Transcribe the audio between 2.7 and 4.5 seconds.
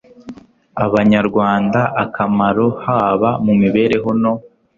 haba mu mibereho no